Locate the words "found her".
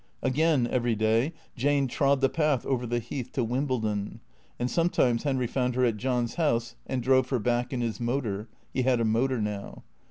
5.45-5.85